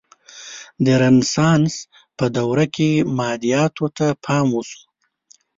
[0.85, 1.73] د رنسانس
[2.17, 4.81] په دوره کې مادیاتو ته پام وشو.